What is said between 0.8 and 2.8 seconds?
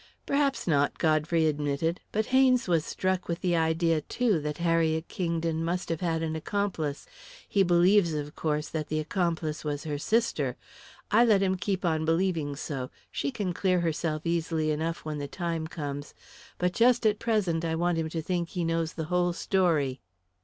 Godfrey admitted; "but Haynes